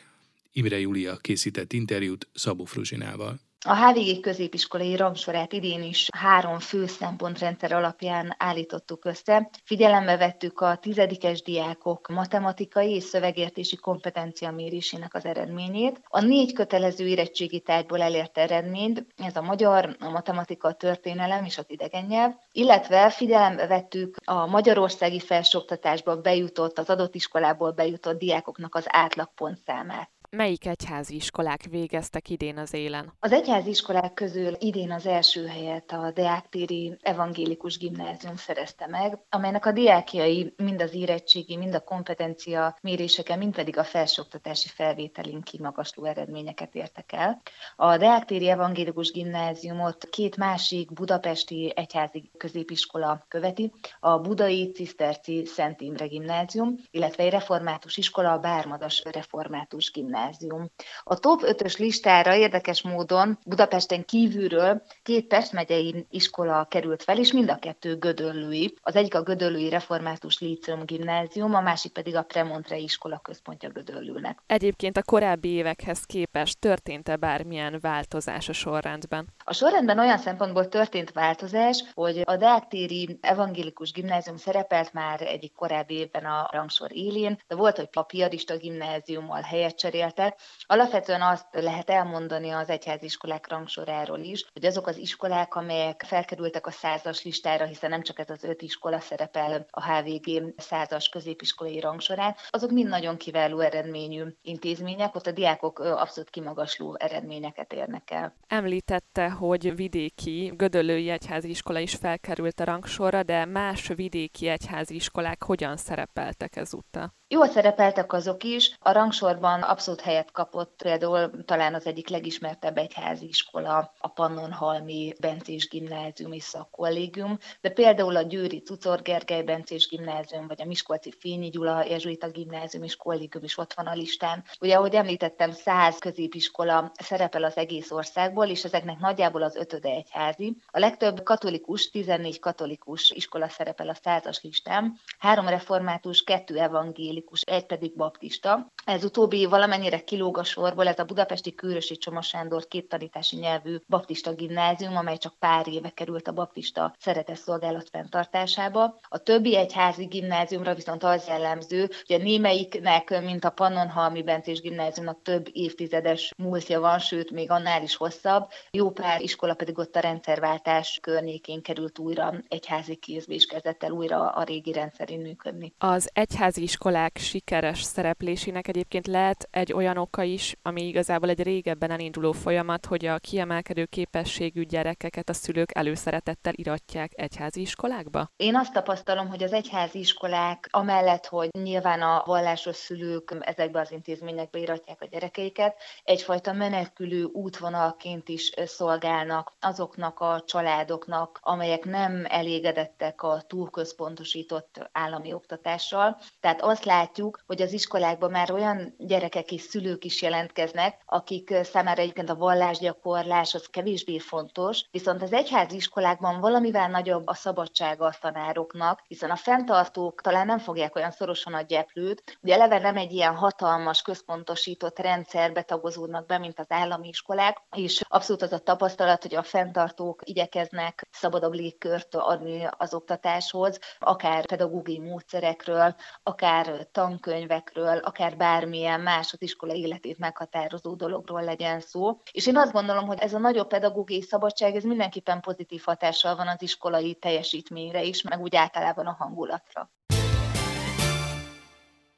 Imre 0.53 0.79
Júlia 0.79 1.17
készített 1.17 1.73
interjút 1.73 2.29
Szabó 2.33 2.65
Fruzsinával. 2.65 3.52
A 3.64 3.76
HVG 3.76 4.20
középiskolai 4.20 4.97
rangsorát 4.97 5.53
idén 5.53 5.82
is 5.82 6.09
három 6.17 6.59
fő 6.59 6.87
szempontrendszer 6.87 7.73
alapján 7.73 8.35
állítottuk 8.38 9.05
össze. 9.05 9.50
Figyelembe 9.64 10.17
vettük 10.17 10.61
a 10.61 10.76
tizedikes 10.76 11.43
diákok 11.43 12.09
matematikai 12.09 12.94
és 12.94 13.03
szövegértési 13.03 13.76
kompetencia 13.76 14.50
mérésének 14.50 15.14
az 15.14 15.25
eredményét. 15.25 16.00
A 16.09 16.20
négy 16.20 16.53
kötelező 16.53 17.06
érettségi 17.06 17.61
tárgyból 17.61 18.03
elért 18.03 18.38
eredményt, 18.38 19.06
ez 19.17 19.37
a 19.37 19.43
magyar, 19.43 19.97
a 20.00 20.11
matematika, 20.11 20.69
a 20.69 20.75
történelem 20.75 21.44
és 21.44 21.58
az 21.58 21.67
idegen 21.67 22.05
nyelv, 22.05 22.32
illetve 22.53 23.11
figyelembe 23.11 23.67
vettük 23.67 24.17
a 24.25 24.47
magyarországi 24.47 25.20
felsőoktatásba 25.20 26.20
bejutott, 26.20 26.79
az 26.79 26.91
adott 26.91 27.15
iskolából 27.15 27.70
bejutott 27.70 28.19
diákoknak 28.19 28.75
az 28.75 28.85
átlagpontszámát 28.88 30.11
melyik 30.37 30.67
egyházi 30.67 31.14
iskolák 31.14 31.64
végeztek 31.70 32.29
idén 32.29 32.58
az 32.58 32.75
élen? 32.75 33.12
Az 33.20 33.32
egyházi 33.32 33.69
iskolák 33.69 34.14
közül 34.14 34.55
idén 34.58 34.93
az 34.93 35.06
első 35.06 35.46
helyet 35.46 35.93
a 35.93 36.11
Deáktéri 36.14 36.96
Evangélikus 37.02 37.79
Gimnázium 37.79 38.37
szerezte 38.37 38.87
meg, 38.87 39.19
amelynek 39.29 39.67
a 39.67 39.73
diákjai 39.73 40.55
mind 40.56 40.82
az 40.82 40.94
érettségi, 40.94 41.56
mind 41.56 41.75
a 41.75 41.81
kompetencia 41.81 42.76
méréseken, 42.81 43.38
mind 43.38 43.55
pedig 43.55 43.79
a 43.79 43.84
felsőoktatási 43.84 44.69
felvételin 44.69 45.43
kimagasló 45.43 46.05
eredményeket 46.05 46.75
értek 46.75 47.12
el. 47.12 47.43
A 47.76 47.96
Deáktéri 47.96 48.49
Evangélikus 48.49 49.11
Gimnáziumot 49.11 50.08
két 50.11 50.37
másik 50.37 50.93
budapesti 50.93 51.73
egyházi 51.76 52.31
középiskola 52.37 53.25
követi, 53.29 53.73
a 54.00 54.19
Budai 54.19 54.70
Ciszterci 54.70 55.44
Szent 55.44 55.81
Imre 55.81 56.06
Gimnázium, 56.06 56.76
illetve 56.90 57.23
egy 57.23 57.31
református 57.31 57.96
iskola, 57.96 58.32
a 58.32 58.38
Bármadas 58.38 59.02
Református 59.05 59.90
Gimnázium 59.90 60.20
gimnázium. 60.23 60.71
A 61.03 61.19
top 61.19 61.41
5-ös 61.45 61.79
listára 61.79 62.35
érdekes 62.35 62.83
módon 62.83 63.39
Budapesten 63.47 64.05
kívülről 64.05 64.83
két 65.03 65.27
Pest 65.27 65.53
megyei 65.53 66.07
iskola 66.11 66.65
került 66.65 67.03
fel, 67.03 67.19
és 67.19 67.33
mind 67.33 67.51
a 67.51 67.59
kettő 67.59 67.97
gödöllői. 67.97 68.75
Az 68.83 68.97
egyik 68.97 69.15
a 69.15 69.23
Gödöllői 69.23 69.69
Református 69.69 70.39
Líceum 70.39 70.85
gimnázium, 70.85 71.55
a 71.55 71.61
másik 71.61 71.93
pedig 71.93 72.17
a 72.17 72.23
Premontre 72.23 72.77
iskola 72.77 73.19
központja 73.19 73.69
Gödöllőnek. 73.69 74.39
Egyébként 74.46 74.96
a 74.96 75.03
korábbi 75.03 75.49
évekhez 75.49 76.05
képest 76.05 76.58
történt-e 76.58 77.17
bármilyen 77.17 77.79
változás 77.81 78.49
a 78.49 78.53
sorrendben? 78.53 79.29
A 79.44 79.53
sorrendben 79.53 79.99
olyan 79.99 80.19
szempontból 80.19 80.69
történt 80.69 81.13
változás, 81.13 81.85
hogy 81.94 82.23
a 82.25 82.37
Deáktéri 82.37 83.19
Evangélikus 83.20 83.93
Gimnázium 83.93 84.37
szerepelt 84.37 84.93
már 84.93 85.20
egyik 85.20 85.53
korábbi 85.53 85.94
évben 85.94 86.25
a 86.25 86.49
rangsor 86.53 86.91
élén, 86.93 87.41
de 87.49 87.55
volt, 87.55 87.77
hogy 87.77 87.89
a 87.93 88.03
Piarista 88.03 88.56
gimnáziummal 88.56 89.41
helyet 89.41 89.79
cserélt, 89.79 90.12
beszéltek. 90.15 90.39
Alapvetően 90.67 91.23
azt 91.23 91.47
lehet 91.51 91.91
elmondani 91.91 92.51
az 92.51 92.69
egyháziskolák 92.69 93.49
rangsoráról 93.49 94.19
is, 94.19 94.45
hogy 94.53 94.65
azok 94.65 94.87
az 94.87 94.97
iskolák, 94.97 95.55
amelyek 95.55 96.05
felkerültek 96.07 96.67
a 96.67 96.71
százas 96.71 97.25
listára, 97.25 97.65
hiszen 97.65 97.91
nem 97.91 98.03
csak 98.03 98.19
ez 98.19 98.31
az 98.31 98.45
öt 98.45 98.63
iskola 98.63 99.01
szerepel 99.01 99.67
a 99.71 99.93
HVG 99.93 100.55
százas 100.57 101.09
középiskolai 101.09 101.81
rangsorán, 101.81 102.35
azok 102.51 102.71
mind 102.71 102.89
nagyon 102.89 103.17
kiváló 103.17 103.61
eredményű 103.61 104.25
intézmények, 104.43 105.15
ott 105.15 105.27
a 105.27 105.33
diákok 105.33 105.79
abszolút 105.79 106.31
kimagasló 106.31 106.97
eredményeket 106.99 107.73
érnek 107.73 108.11
el. 108.11 108.35
Említette, 108.47 109.31
hogy 109.31 109.77
vidéki 109.77 110.53
Gödöllői 110.57 111.09
Egyházi 111.09 111.49
Iskola 111.49 111.79
is 111.79 111.95
felkerült 111.95 112.61
a 112.61 112.65
rangsorra, 112.65 113.23
de 113.23 113.45
más 113.45 113.89
vidéki 113.89 114.49
egyházi 114.49 114.95
iskolák 114.95 115.43
hogyan 115.43 115.77
szerepeltek 115.77 116.57
ezúttal? 116.57 117.15
Jól 117.32 117.48
szerepeltek 117.48 118.12
azok 118.12 118.44
is, 118.44 118.77
a 118.81 118.93
rangsorban 118.93 119.62
abszolút 119.62 120.01
helyet 120.01 120.31
kapott 120.32 120.74
például 120.82 121.44
talán 121.44 121.74
az 121.74 121.86
egyik 121.86 122.08
legismertebb 122.08 122.77
egyházi 122.77 123.27
iskola, 123.29 123.93
a 123.98 124.08
Pannonhalmi 124.08 125.12
Bencés 125.20 125.69
Gimnázium 125.69 126.32
és 126.32 126.43
Szakkollégium, 126.43 127.39
de 127.60 127.70
például 127.70 128.17
a 128.17 128.22
Győri 128.22 128.62
Cucor 128.62 129.03
Gergely 129.03 129.43
Bencés 129.43 129.89
Gimnázium, 129.89 130.46
vagy 130.46 130.62
a 130.62 130.65
Miskolci 130.65 131.12
Fényi 131.19 131.48
Gyula 131.48 131.84
Jezsuita 131.84 132.31
Gimnázium 132.31 132.82
és 132.82 132.96
Kollégium 132.96 133.44
is 133.44 133.58
ott 133.58 133.72
van 133.72 133.86
a 133.86 133.94
listán. 133.94 134.44
Ugye, 134.60 134.77
ahogy 134.77 134.94
említettem, 134.94 135.53
száz 135.53 135.98
középiskola 135.98 136.93
szerepel 136.94 137.44
az 137.44 137.56
egész 137.56 137.91
országból, 137.91 138.46
és 138.46 138.65
ezeknek 138.65 138.98
nagyjából 138.98 139.43
az 139.43 139.56
ötöde 139.56 139.89
egyházi. 139.89 140.56
A 140.70 140.79
legtöbb 140.79 141.22
katolikus, 141.22 141.91
14 141.91 142.39
katolikus 142.39 143.10
iskola 143.10 143.48
szerepel 143.48 143.89
a 143.89 143.98
százas 144.03 144.43
listán, 144.43 144.98
három 145.19 145.48
református, 145.48 146.22
kettő 146.22 146.58
evangélikus, 146.58 147.20
egy 147.41 147.67
pedig 147.67 147.96
baptista. 147.96 148.67
Ez 148.84 149.05
utóbbi 149.05 149.44
valamennyi 149.44 149.81
mennyire 149.82 150.05
kilóg 150.05 150.38
a 150.38 150.44
sorból, 150.44 150.88
ez 150.88 150.98
a 150.98 151.05
budapesti 151.05 151.55
Kőrösi 151.55 151.96
Csoma 151.96 152.22
Sándor 152.22 152.67
két 152.67 152.88
tanítási 152.88 153.36
nyelvű 153.36 153.76
baptista 153.88 154.34
gimnázium, 154.34 154.96
amely 154.96 155.17
csak 155.17 155.34
pár 155.38 155.69
éve 155.69 155.91
került 155.91 156.29
a 156.29 156.32
baptista 156.32 156.94
szeretetszolgálat 156.98 157.88
fenntartásába. 157.88 158.98
A 159.08 159.19
többi 159.19 159.56
egyházi 159.56 160.05
gimnáziumra 160.05 160.74
viszont 160.74 161.02
az 161.02 161.26
jellemző, 161.26 161.91
hogy 162.06 162.20
a 162.20 162.22
némelyiknek, 162.22 163.22
mint 163.22 163.44
a 163.44 163.50
Pannonhalmi 163.50 164.22
Bencés 164.22 164.60
gimnáziumnak 164.60 165.22
több 165.22 165.48
évtizedes 165.52 166.32
múltja 166.36 166.81
van, 166.81 166.98
sőt, 166.98 167.31
még 167.31 167.50
annál 167.50 167.82
is 167.82 167.96
hosszabb. 167.96 168.48
Jó 168.70 168.91
pár 168.91 169.20
iskola 169.20 169.55
pedig 169.55 169.79
ott 169.79 169.96
a 169.96 170.00
rendszerváltás 170.00 170.98
környékén 171.00 171.62
került 171.62 171.98
újra 171.98 172.34
egyházi 172.48 172.94
kézbe, 172.96 173.34
és 173.34 173.46
kezdett 173.46 173.82
el 173.82 173.91
újra 173.91 174.29
a 174.31 174.43
régi 174.43 174.72
rendszerén 174.72 175.20
működni. 175.20 175.74
Az 175.79 176.10
egyházi 176.12 176.62
iskolák 176.62 177.02
sikeres 177.19 177.82
szereplésének 177.82 178.69
egyébként 178.69 179.06
lehet 179.06 179.49
egy 179.51 179.73
olyan 179.73 179.97
oka 179.97 180.23
is, 180.23 180.56
ami 180.63 180.87
igazából 180.87 181.29
egy 181.29 181.43
régebben 181.43 181.91
elinduló 181.91 182.32
folyamat, 182.32 182.87
hogy 182.87 183.06
a 183.06 183.19
kiemelkedő 183.19 183.85
képességű 183.85 184.63
gyerekeket 184.63 185.29
a 185.29 185.32
szülők 185.32 185.71
előszeretettel 185.75 186.53
iratják 186.56 187.13
egyházi 187.15 187.61
iskolákba? 187.61 188.31
Én 188.37 188.56
azt 188.56 188.73
tapasztalom, 188.73 189.29
hogy 189.29 189.43
az 189.43 189.53
egyházi 189.53 189.99
iskolák 189.99 190.69
amellett, 190.71 191.27
hogy 191.27 191.49
nyilván 191.53 192.03
a 192.03 192.23
vallásos 192.27 192.77
szülők 192.77 193.37
ezekbe 193.41 193.81
az 193.81 193.93
intézményekbe 193.93 194.59
iratják 194.59 195.01
a 195.01 195.06
gyerekeiket, 195.06 195.77
egyfajta 196.05 196.53
menekülő 196.53 197.25
útvonalként 197.25 198.29
is 198.29 198.53
szolgálnak 198.65 199.53
azoknak 199.61 200.21
a 200.21 200.43
családoknak, 200.47 201.39
amelyek 201.43 201.85
nem 201.85 202.25
elégedettek 202.29 203.23
a 203.23 203.43
túlközpontosított 203.47 204.89
állami 204.93 205.32
oktatással. 205.32 206.19
Tehát 206.41 206.63
azt 206.63 206.85
látjuk, 206.93 207.43
hogy 207.46 207.63
az 207.63 207.72
iskolákban 207.72 208.31
már 208.31 208.53
olyan 208.53 208.94
gyerekek 208.99 209.53
és 209.53 209.61
szülők 209.63 210.05
is 210.05 210.22
jelentkeznek, 210.22 211.01
akik 211.06 211.55
számára 211.63 212.01
egyébként 212.01 212.31
a 212.31 212.34
vallásgyakorlás 212.34 213.55
az 213.55 213.67
kevésbé 213.67 214.19
fontos, 214.19 214.84
viszont 214.91 215.22
az 215.22 215.32
egyházi 215.32 215.77
iskolákban 215.77 216.41
valamivel 216.41 216.89
nagyobb 216.89 217.27
a 217.27 217.34
szabadsága 217.34 218.06
a 218.06 218.15
tanároknak, 218.20 219.03
hiszen 219.08 219.31
a 219.31 219.37
fenntartók 219.37 220.20
talán 220.20 220.46
nem 220.46 220.58
fogják 220.58 220.96
olyan 220.96 221.11
szorosan 221.11 221.55
a 221.55 221.61
gyeplőt, 221.61 222.39
ugye 222.43 222.55
eleve 222.55 222.79
nem 222.79 222.96
egy 222.96 223.13
ilyen 223.13 223.34
hatalmas, 223.34 224.03
központosított 224.03 224.99
rendszerbe 224.99 225.63
tagozódnak 225.63 226.27
be, 226.27 226.39
mint 226.39 226.58
az 226.58 226.67
állami 226.69 227.08
iskolák, 227.08 227.56
és 227.77 228.01
abszolút 228.08 228.43
az 228.43 228.53
a 228.53 228.58
tapasztalat, 228.58 229.22
hogy 229.22 229.34
a 229.34 229.43
fenntartók 229.43 230.20
igyekeznek 230.25 231.06
szabadabb 231.11 231.53
légkört 231.53 232.15
adni 232.15 232.69
az 232.77 232.94
oktatáshoz, 232.94 233.79
akár 233.99 234.46
pedagógiai 234.46 234.99
módszerekről, 234.99 235.94
akár 236.22 236.81
tankönyvekről, 236.93 237.96
akár 237.96 238.36
bármilyen 238.36 239.01
más 239.01 239.32
az 239.32 239.43
iskola 239.43 239.74
életét 239.74 240.19
meghatározó 240.19 240.94
dologról 240.94 241.44
legyen 241.44 241.81
szó. 241.81 242.20
És 242.32 242.46
én 242.46 242.56
azt 242.56 242.72
gondolom, 242.72 243.06
hogy 243.06 243.19
ez 243.19 243.34
a 243.34 243.39
nagyobb 243.39 243.69
pedagógiai 243.69 244.22
szabadság, 244.22 244.74
ez 244.74 244.84
mindenképpen 244.84 245.41
pozitív 245.41 245.82
hatással 245.84 246.36
van 246.36 246.48
az 246.48 246.62
iskolai 246.62 247.15
teljesítményre 247.15 248.03
is, 248.03 248.22
meg 248.22 248.41
úgy 248.41 248.56
általában 248.56 249.06
a 249.06 249.17
hangulatra. 249.19 249.91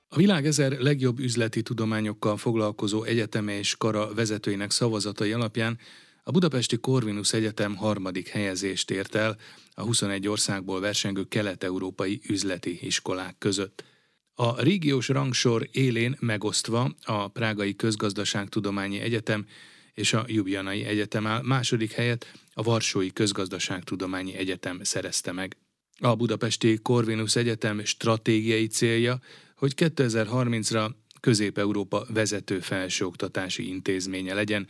A 0.09 0.17
világ 0.17 0.47
ezer 0.47 0.73
legjobb 0.73 1.19
üzleti 1.19 1.63
tudományokkal 1.63 2.37
foglalkozó 2.37 3.03
egyeteme 3.03 3.59
és 3.59 3.77
kara 3.77 4.15
vezetőinek 4.15 4.71
szavazatai 4.71 5.33
alapján 5.33 5.79
a 6.27 6.31
Budapesti 6.31 6.77
Corvinus 6.77 7.33
Egyetem 7.33 7.77
harmadik 7.77 8.29
helyezést 8.29 8.91
ért 8.91 9.15
el 9.15 9.37
a 9.75 9.83
21 9.83 10.29
országból 10.29 10.81
versengő 10.81 11.25
kelet-európai 11.25 12.21
üzleti 12.29 12.79
iskolák 12.87 13.39
között. 13.39 13.85
A 14.37 14.63
régiós 14.63 15.09
rangsor 15.09 15.69
élén 15.73 16.17
megosztva 16.21 16.95
a 17.05 17.29
Prágai 17.29 17.77
Közgazdaságtudományi 17.77 19.01
Egyetem 19.01 19.47
és 19.93 20.13
a 20.13 20.25
Jubjanai 20.27 20.85
Egyetem 20.85 21.27
áll, 21.27 21.43
második 21.43 21.93
helyet 21.93 22.33
a 22.55 22.63
Varsói 22.63 23.13
Közgazdaságtudományi 23.13 24.35
Egyetem 24.35 24.83
szerezte 24.83 25.33
meg. 25.33 25.57
A 25.99 26.15
Budapesti 26.15 26.79
Corvinus 26.83 27.37
Egyetem 27.37 27.85
stratégiai 27.85 28.67
célja, 28.67 29.19
hogy 29.57 29.73
2030-ra 29.77 30.91
Közép-Európa 31.21 32.07
vezető 32.09 32.61
felsőoktatási 32.61 33.69
intézménye 33.69 34.35
legyen 34.35 34.69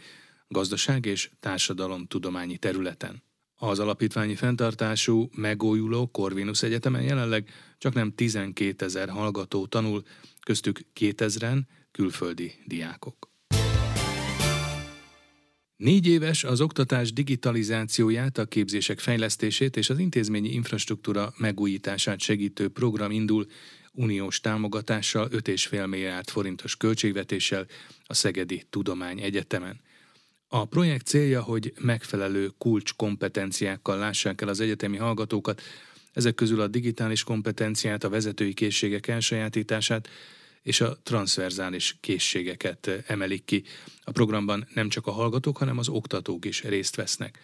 gazdaság 0.48 1.06
és 1.06 1.30
társadalomtudományi 1.40 2.56
területen. 2.58 3.22
Az 3.56 3.78
alapítványi 3.78 4.34
fenntartású, 4.34 5.28
megújuló 5.36 6.06
Corvinus 6.06 6.62
Egyetemen 6.62 7.02
jelenleg 7.02 7.50
csak 7.78 7.94
nem 7.94 8.12
12 8.14 8.84
ezer 8.84 9.08
hallgató 9.08 9.66
tanul, 9.66 10.02
köztük 10.42 10.80
2000-en 11.00 11.60
külföldi 11.90 12.52
diákok. 12.66 13.32
Négy 15.76 16.06
éves 16.06 16.44
az 16.44 16.60
oktatás 16.60 17.12
digitalizációját, 17.12 18.38
a 18.38 18.44
képzések 18.44 18.98
fejlesztését 18.98 19.76
és 19.76 19.90
az 19.90 19.98
intézményi 19.98 20.48
infrastruktúra 20.48 21.32
megújítását 21.36 22.20
segítő 22.20 22.68
program 22.68 23.10
indul 23.10 23.46
uniós 23.92 24.40
támogatással 24.40 25.28
5,5 25.28 25.88
milliárd 25.88 26.28
forintos 26.28 26.76
költségvetéssel 26.76 27.66
a 28.04 28.14
Szegedi 28.14 28.62
Tudomány 28.70 29.20
Egyetemen. 29.20 29.80
A 30.54 30.64
projekt 30.64 31.06
célja, 31.06 31.42
hogy 31.42 31.72
megfelelő 31.80 32.52
kulcskompetenciákkal 32.58 33.98
lássák 33.98 34.40
el 34.40 34.48
az 34.48 34.60
egyetemi 34.60 34.96
hallgatókat, 34.96 35.62
ezek 36.12 36.34
közül 36.34 36.60
a 36.60 36.66
digitális 36.66 37.22
kompetenciát, 37.24 38.04
a 38.04 38.08
vezetői 38.08 38.54
készségek 38.54 39.06
elsajátítását 39.06 40.08
és 40.62 40.80
a 40.80 40.98
transzverzális 41.02 41.96
készségeket 42.00 42.90
emelik 43.06 43.44
ki. 43.44 43.62
A 44.04 44.10
programban 44.10 44.68
nem 44.74 44.88
csak 44.88 45.06
a 45.06 45.10
hallgatók, 45.10 45.56
hanem 45.56 45.78
az 45.78 45.88
oktatók 45.88 46.44
is 46.44 46.62
részt 46.62 46.96
vesznek. 46.96 47.38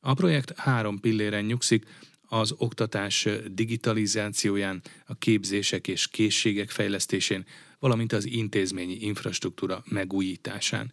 A 0.00 0.14
projekt 0.14 0.58
három 0.58 1.00
pilléren 1.00 1.44
nyugszik, 1.44 1.84
az 2.28 2.54
oktatás 2.56 3.28
digitalizációján, 3.52 4.82
a 5.06 5.14
képzések 5.14 5.88
és 5.88 6.08
készségek 6.08 6.70
fejlesztésén, 6.70 7.44
valamint 7.78 8.12
az 8.12 8.26
intézményi 8.26 8.96
infrastruktúra 9.00 9.84
megújításán. 9.88 10.92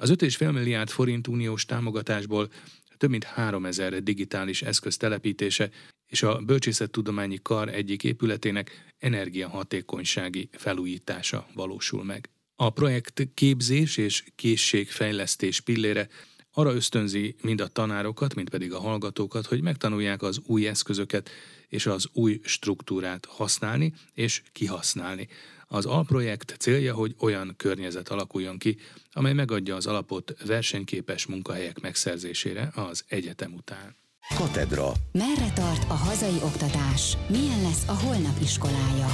Az 0.00 0.10
5,5 0.10 0.52
milliárd 0.52 0.88
forint 0.88 1.26
uniós 1.26 1.64
támogatásból 1.64 2.50
több 2.96 3.10
mint 3.10 3.24
3000 3.24 4.02
digitális 4.02 4.62
eszköz 4.62 4.96
telepítése 4.96 5.70
és 6.06 6.22
a 6.22 6.38
Bölcsészettudományi 6.38 7.38
Kar 7.42 7.68
egyik 7.68 8.04
épületének 8.04 8.92
energiahatékonysági 8.98 10.48
felújítása 10.52 11.46
valósul 11.54 12.04
meg. 12.04 12.30
A 12.56 12.70
projekt 12.70 13.28
képzés 13.34 13.96
és 13.96 14.24
készségfejlesztés 14.34 15.60
pillére 15.60 16.08
arra 16.52 16.74
ösztönzi 16.74 17.34
mind 17.42 17.60
a 17.60 17.68
tanárokat, 17.68 18.34
mind 18.34 18.50
pedig 18.50 18.72
a 18.72 18.80
hallgatókat, 18.80 19.46
hogy 19.46 19.60
megtanulják 19.60 20.22
az 20.22 20.40
új 20.46 20.66
eszközöket 20.68 21.30
és 21.68 21.86
az 21.86 22.08
új 22.12 22.40
struktúrát 22.44 23.24
használni 23.24 23.92
és 24.14 24.42
kihasználni. 24.52 25.28
Az 25.72 25.86
alprojekt 25.86 26.54
célja, 26.58 26.94
hogy 26.94 27.14
olyan 27.18 27.54
környezet 27.56 28.08
alakuljon 28.08 28.58
ki, 28.58 28.76
amely 29.12 29.32
megadja 29.32 29.74
az 29.74 29.86
alapot 29.86 30.34
versenyképes 30.46 31.26
munkahelyek 31.26 31.80
megszerzésére 31.80 32.70
az 32.74 33.04
egyetem 33.08 33.54
után. 33.54 33.96
Katedra. 34.36 34.92
Merre 35.12 35.52
tart 35.54 35.90
a 35.90 35.94
hazai 35.94 36.36
oktatás? 36.42 37.16
Milyen 37.28 37.62
lesz 37.62 37.88
a 37.88 37.92
holnap 37.92 38.40
iskolája? 38.42 39.06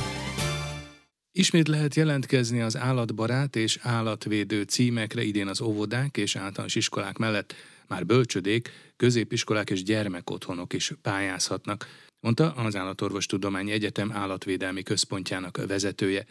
Ismét 1.32 1.68
lehet 1.68 1.94
jelentkezni 1.94 2.60
az 2.60 2.76
állatbarát 2.76 3.56
és 3.56 3.78
állatvédő 3.82 4.62
címekre 4.62 5.22
idén 5.22 5.48
az 5.48 5.60
óvodák 5.60 6.16
és 6.16 6.36
általános 6.36 6.74
iskolák 6.74 7.16
mellett 7.16 7.54
már 7.88 8.06
bölcsödék, 8.06 8.70
középiskolák 8.96 9.70
és 9.70 9.82
gyermekotthonok 9.82 10.72
is 10.72 10.92
pályázhatnak, 11.02 11.86
mondta 12.26 12.52
az 12.52 12.76
Állatorvostudományi 12.76 13.72
Egyetem 13.72 14.12
állatvédelmi 14.12 14.82
központjának 14.82 15.66
vezetője. 15.66 16.24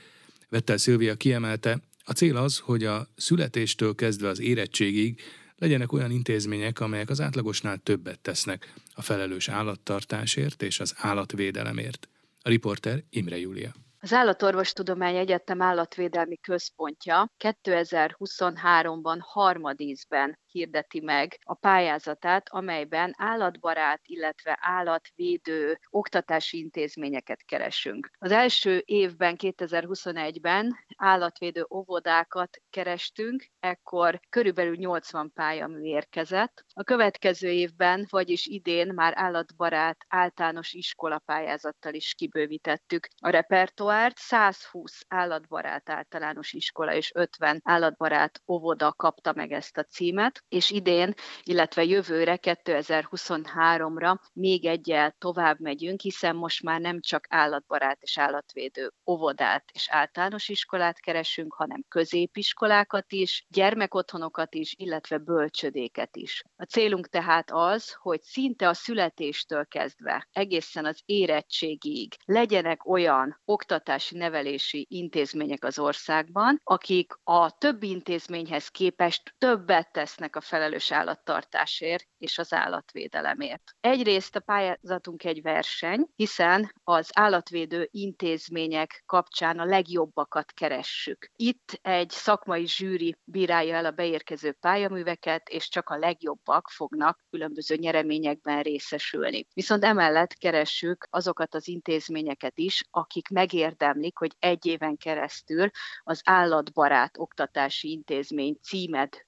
Vettel 0.49 0.77
Szilvia 0.77 1.15
kiemelte, 1.15 1.79
a 2.03 2.11
cél 2.11 2.37
az, 2.37 2.59
hogy 2.59 2.83
a 2.83 3.07
születéstől 3.15 3.95
kezdve 3.95 4.27
az 4.27 4.39
érettségig 4.39 5.21
legyenek 5.57 5.91
olyan 5.91 6.11
intézmények, 6.11 6.79
amelyek 6.79 7.09
az 7.09 7.21
átlagosnál 7.21 7.77
többet 7.77 8.19
tesznek 8.19 8.73
a 8.95 9.01
felelős 9.01 9.49
állattartásért 9.49 10.61
és 10.61 10.79
az 10.79 10.93
állatvédelemért. 10.97 12.09
A 12.41 12.49
riporter 12.49 13.03
Imre 13.09 13.37
Júlia. 13.37 13.71
Az 13.99 14.13
Állatorvostudomány 14.13 15.15
Egyetem 15.15 15.61
állatvédelmi 15.61 16.37
központja 16.37 17.31
2023-ban 17.39 19.17
harmadízben 19.19 20.37
hirdeti 20.55 20.99
meg 20.99 21.37
a 21.43 21.53
pályázatát, 21.53 22.49
amelyben 22.49 23.13
állatbarát, 23.17 24.01
illetve 24.03 24.57
állatvédő 24.61 25.79
oktatási 25.89 26.57
intézményeket 26.57 27.43
keresünk. 27.45 28.11
Az 28.17 28.31
első 28.31 28.83
évben, 28.85 29.35
2021-ben 29.37 30.75
állatvédő 30.97 31.65
óvodákat 31.69 32.57
kerestünk, 32.69 33.45
ekkor 33.59 34.19
körülbelül 34.29 34.75
80 34.75 35.31
pályamű 35.33 35.81
érkezett. 35.81 36.65
A 36.73 36.83
következő 36.83 37.49
évben, 37.49 38.05
vagyis 38.09 38.45
idén 38.45 38.93
már 38.93 39.13
állatbarát 39.15 39.97
általános 40.07 40.73
iskola 40.73 41.19
pályázattal 41.19 41.93
is 41.93 42.13
kibővítettük 42.13 43.07
a 43.21 43.29
repertoárt. 43.29 44.17
120 44.17 45.01
állatbarát 45.07 45.89
általános 45.89 46.53
iskola 46.53 46.93
és 46.93 47.11
50 47.13 47.61
állatbarát 47.63 48.41
óvoda 48.47 48.93
kapta 48.93 49.33
meg 49.33 49.51
ezt 49.51 49.77
a 49.77 49.83
címet, 49.83 50.43
és 50.49 50.71
idén, 50.71 51.13
illetve 51.43 51.83
jövőre, 51.83 52.39
2023-ra 52.41 54.15
még 54.33 54.65
egyel 54.65 55.15
tovább 55.17 55.59
megyünk, 55.59 56.01
hiszen 56.01 56.35
most 56.35 56.63
már 56.63 56.81
nem 56.81 57.01
csak 57.01 57.25
állatbarát 57.29 57.97
és 58.01 58.17
állatvédő 58.17 58.91
óvodát 59.09 59.63
és 59.73 59.89
általános 59.89 60.49
iskolát 60.49 60.99
keresünk, 60.99 61.53
hanem 61.53 61.83
középiskolákat 61.87 63.11
is, 63.11 63.45
gyermekotthonokat 63.49 64.55
is, 64.55 64.73
illetve 64.77 65.17
bölcsödéket 65.17 66.15
is. 66.15 66.43
A 66.55 66.63
célunk 66.63 67.07
tehát 67.07 67.51
az, 67.51 67.93
hogy 67.93 68.21
szinte 68.21 68.67
a 68.67 68.73
születéstől 68.73 69.65
kezdve 69.65 70.27
egészen 70.31 70.85
az 70.85 71.01
érettségig 71.05 72.15
legyenek 72.25 72.85
olyan 72.87 73.41
oktatási 73.45 74.17
nevelési 74.17 74.85
intézmények 74.89 75.63
az 75.63 75.79
országban, 75.79 76.59
akik 76.63 77.13
a 77.23 77.57
többi 77.57 77.89
intézményhez 77.89 78.67
képest 78.67 79.35
többet 79.37 79.91
tesznek 79.91 80.34
a 80.35 80.41
felelős 80.41 80.91
állattartásért 80.91 82.07
és 82.17 82.37
az 82.37 82.53
állatvédelemért. 82.53 83.75
Egyrészt 83.79 84.35
a 84.35 84.39
pályázatunk 84.39 85.23
egy 85.23 85.41
verseny, 85.41 86.07
hiszen 86.15 86.73
az 86.83 87.09
állatvédő 87.13 87.87
intézmények 87.91 89.03
kapcsán 89.05 89.59
a 89.59 89.65
legjobbakat 89.65 90.51
keressük. 90.51 91.29
Itt 91.35 91.79
egy 91.81 92.09
szakmai 92.09 92.67
zsűri 92.67 93.15
bírálja 93.23 93.75
el 93.75 93.85
a 93.85 93.91
beérkező 93.91 94.51
pályaműveket, 94.51 95.49
és 95.49 95.69
csak 95.69 95.89
a 95.89 95.97
legjobbak 95.97 96.69
fognak 96.69 97.19
különböző 97.29 97.75
nyereményekben 97.75 98.61
részesülni. 98.61 99.47
Viszont 99.53 99.83
emellett 99.83 100.33
keressük 100.33 101.07
azokat 101.09 101.55
az 101.55 101.67
intézményeket 101.67 102.57
is, 102.57 102.83
akik 102.91 103.29
megérdemlik, 103.29 104.17
hogy 104.17 104.31
egy 104.39 104.65
éven 104.65 104.97
keresztül 104.97 105.69
az 106.03 106.21
állatbarát 106.23 107.17
oktatási 107.17 107.91
intézmény 107.91 108.57
címet 108.61 109.25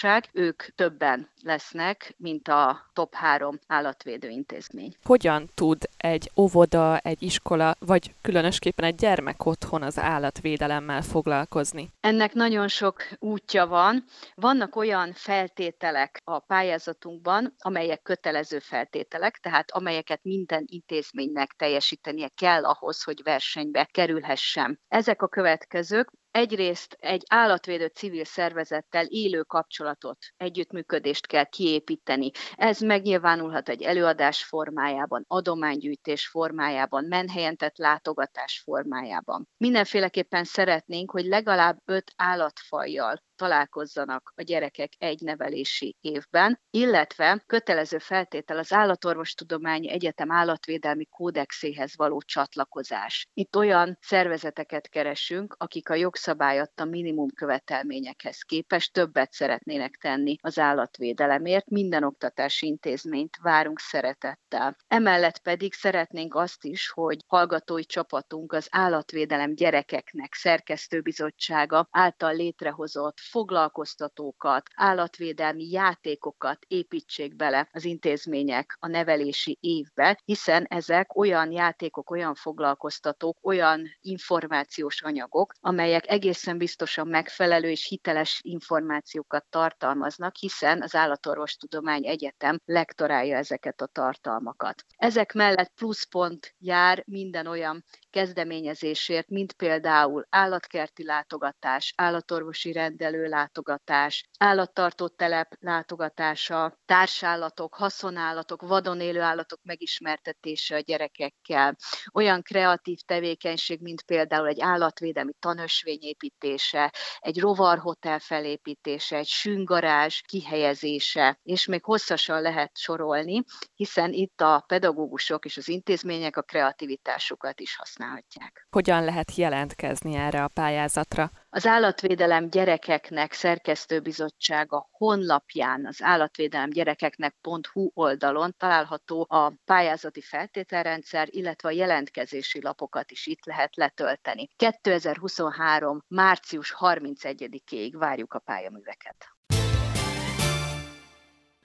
birtokolhassák. 0.00 0.28
Ők 0.32 0.62
többen 0.74 1.28
lesznek, 1.42 2.14
mint 2.16 2.48
a 2.48 2.90
top 2.92 3.14
három 3.14 3.58
állatvédő 3.66 4.28
intézmény. 4.28 4.94
Hogyan 5.04 5.50
tud 5.54 5.82
egy 5.96 6.30
óvoda, 6.36 6.98
egy 6.98 7.22
iskola, 7.22 7.76
vagy 7.78 8.14
különösképpen 8.22 8.84
egy 8.84 8.94
gyermek 8.94 9.46
otthon 9.46 9.82
az 9.82 9.98
állatvédelemmel 9.98 11.02
foglalkozni? 11.02 11.90
Ennek 12.00 12.32
nagyon 12.32 12.68
sok 12.68 13.02
útja 13.18 13.66
van. 13.66 14.04
Vannak 14.34 14.76
olyan 14.76 15.12
feltételek 15.12 16.20
a 16.24 16.38
pályázatunkban, 16.38 17.54
amelyek 17.58 18.02
kötelező 18.02 18.58
feltételek, 18.58 19.36
tehát 19.36 19.70
amelyeket 19.70 20.20
minden 20.22 20.64
intézménynek 20.66 21.52
teljesítenie 21.56 22.28
kell 22.34 22.64
ahhoz, 22.64 23.02
hogy 23.02 23.22
versenybe 23.22 23.84
kerülhessen. 23.84 24.80
Ezek 24.88 25.22
a 25.22 25.28
következők 25.28 26.10
egyrészt 26.36 26.96
egy 27.00 27.22
állatvédő 27.28 27.86
civil 27.86 28.24
szervezettel 28.24 29.04
élő 29.08 29.42
kapcsolatot, 29.42 30.18
együttműködést 30.36 31.26
kell 31.26 31.44
kiépíteni. 31.44 32.30
Ez 32.54 32.80
megnyilvánulhat 32.80 33.68
egy 33.68 33.82
előadás 33.82 34.44
formájában, 34.44 35.24
adománygyűjtés 35.26 36.28
formájában, 36.28 37.04
menhelyen 37.04 37.56
tett 37.56 37.76
látogatás 37.76 38.62
formájában. 38.64 39.48
Mindenféleképpen 39.56 40.44
szeretnénk, 40.44 41.10
hogy 41.10 41.24
legalább 41.24 41.78
öt 41.84 42.12
állatfajjal 42.16 43.22
találkozzanak 43.36 44.32
a 44.34 44.42
gyerekek 44.42 44.92
egy 44.98 45.20
nevelési 45.20 45.96
évben, 46.00 46.60
illetve 46.70 47.42
kötelező 47.46 47.98
feltétel 47.98 48.58
az 48.58 48.72
Állatorvostudományi 48.72 49.90
Egyetem 49.90 50.32
állatvédelmi 50.32 51.06
kódexéhez 51.06 51.96
való 51.96 52.20
csatlakozás. 52.20 53.28
Itt 53.34 53.56
olyan 53.56 53.98
szervezeteket 54.00 54.88
keresünk, 54.88 55.54
akik 55.58 55.88
a 55.88 55.94
jogszabály 55.94 56.58
adta 56.58 56.84
minimum 56.84 57.28
követelményekhez 57.28 58.42
képest 58.42 58.92
többet 58.92 59.32
szeretnének 59.32 59.96
tenni 59.96 60.36
az 60.40 60.58
állatvédelemért. 60.58 61.66
Minden 61.66 62.04
oktatási 62.04 62.66
intézményt 62.66 63.36
várunk 63.42 63.78
szeretettel. 63.78 64.76
Emellett 64.86 65.38
pedig 65.38 65.74
szeretnénk 65.74 66.34
azt 66.34 66.64
is, 66.64 66.90
hogy 66.90 67.24
hallgatói 67.26 67.84
csapatunk 67.84 68.52
az 68.52 68.68
állatvédelem 68.70 69.54
gyerekeknek 69.54 70.34
szerkesztőbizottsága 70.34 71.88
által 71.90 72.34
létrehozott 72.34 73.18
foglalkoztatókat, 73.30 74.62
állatvédelmi 74.74 75.70
játékokat 75.70 76.58
építsék 76.68 77.36
bele 77.36 77.68
az 77.72 77.84
intézmények 77.84 78.76
a 78.80 78.86
nevelési 78.86 79.58
évbe, 79.60 80.20
hiszen 80.24 80.64
ezek 80.68 81.16
olyan 81.16 81.52
játékok, 81.52 82.10
olyan 82.10 82.34
foglalkoztatók, 82.34 83.38
olyan 83.42 83.88
információs 84.00 85.02
anyagok, 85.02 85.52
amelyek 85.60 86.10
egészen 86.10 86.58
biztosan 86.58 87.08
megfelelő 87.08 87.70
és 87.70 87.86
hiteles 87.88 88.40
információkat 88.42 89.46
tartalmaznak, 89.50 90.36
hiszen 90.36 90.82
az 90.82 90.94
Állatorvostudomány 90.94 92.06
Egyetem 92.06 92.58
lektorálja 92.64 93.36
ezeket 93.36 93.80
a 93.80 93.86
tartalmakat. 93.86 94.84
Ezek 94.96 95.32
mellett 95.32 95.72
pluszpont 95.74 96.54
jár 96.58 97.02
minden 97.06 97.46
olyan 97.46 97.84
kezdeményezésért, 98.10 99.28
mint 99.28 99.52
például 99.52 100.26
állatkerti 100.30 101.04
látogatás, 101.04 101.92
állatorvosi 101.96 102.72
rendelő 102.72 103.15
látogatás, 103.24 104.28
állattartó 104.38 105.08
telep 105.08 105.56
látogatása, 105.60 106.78
társállatok, 106.84 107.74
haszonállatok, 107.74 108.62
vadon 108.62 109.00
élő 109.00 109.20
állatok 109.20 109.60
megismertetése 109.62 110.76
a 110.76 110.80
gyerekekkel, 110.80 111.76
olyan 112.12 112.42
kreatív 112.42 112.98
tevékenység, 113.06 113.80
mint 113.80 114.02
például 114.02 114.48
egy 114.48 114.60
állatvédelmi 114.60 115.32
tanösvény 115.38 116.00
építése, 116.00 116.92
egy 117.18 117.40
rovarhotel 117.40 118.18
felépítése, 118.18 119.16
egy 119.16 119.26
süngarázs 119.26 120.20
kihelyezése, 120.20 121.38
és 121.42 121.66
még 121.66 121.84
hosszasan 121.84 122.42
lehet 122.42 122.76
sorolni, 122.76 123.42
hiszen 123.74 124.12
itt 124.12 124.40
a 124.40 124.64
pedagógusok 124.66 125.44
és 125.44 125.56
az 125.56 125.68
intézmények 125.68 126.36
a 126.36 126.42
kreativitásukat 126.42 127.60
is 127.60 127.76
használhatják. 127.76 128.66
Hogyan 128.70 129.04
lehet 129.04 129.34
jelentkezni 129.34 130.14
erre 130.14 130.44
a 130.44 130.48
pályázatra? 130.48 131.30
Az 131.56 131.66
Állatvédelem 131.66 132.50
Gyerekeknek 132.50 133.32
Szerkesztőbizottsága 133.32 134.88
honlapján, 134.90 135.86
az 135.86 136.02
állatvédelem 136.02 136.70
gyerekeknek.hu 136.70 137.90
oldalon 137.94 138.54
található 138.58 139.26
a 139.28 139.52
pályázati 139.64 140.20
feltételrendszer, 140.20 141.28
illetve 141.30 141.68
a 141.68 141.72
jelentkezési 141.72 142.62
lapokat 142.62 143.10
is 143.10 143.26
itt 143.26 143.44
lehet 143.44 143.76
letölteni. 143.76 144.48
2023. 144.56 146.04
március 146.08 146.74
31-ig 146.78 147.92
várjuk 147.92 148.34
a 148.34 148.38
pályaműveket. 148.38 149.16